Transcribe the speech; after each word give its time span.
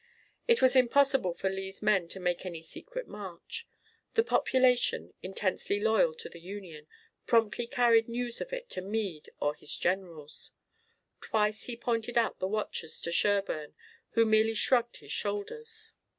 It 0.47 0.63
was 0.63 0.75
impossible 0.75 1.31
for 1.35 1.47
Lee's 1.47 1.83
men 1.83 2.07
to 2.07 2.19
make 2.19 2.43
any 2.43 2.59
secret 2.63 3.07
march. 3.07 3.67
The 4.15 4.23
population, 4.23 5.13
intensely 5.21 5.79
loyal 5.79 6.15
to 6.15 6.27
the 6.27 6.39
Union, 6.39 6.87
promptly 7.27 7.67
carried 7.67 8.09
news 8.09 8.41
of 8.41 8.51
it 8.51 8.67
to 8.71 8.81
Meade 8.81 9.29
or 9.39 9.53
his 9.53 9.77
generals. 9.77 10.53
Twice 11.21 11.65
he 11.65 11.77
pointed 11.77 12.17
out 12.17 12.39
the 12.39 12.47
watchers 12.47 12.99
to 13.01 13.11
Sherburne 13.11 13.75
who 14.13 14.25
merely 14.25 14.55
shrugged 14.55 14.97
his 14.97 15.11
shoulders. 15.11 15.93